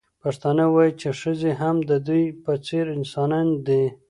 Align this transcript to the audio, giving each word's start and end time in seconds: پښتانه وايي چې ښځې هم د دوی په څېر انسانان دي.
پښتانه 0.23 0.63
وايي 0.73 0.91
چې 1.01 1.09
ښځې 1.21 1.51
هم 1.61 1.75
د 1.89 1.91
دوی 2.07 2.23
په 2.43 2.51
څېر 2.65 2.85
انسانان 2.97 3.47
دي. 3.67 3.83